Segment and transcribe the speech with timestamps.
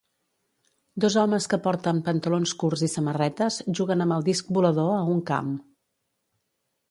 [1.03, 5.19] Dos homes, que porten pantalons curts i samarretes, juguen amb el disc volador a un
[5.33, 5.53] camp.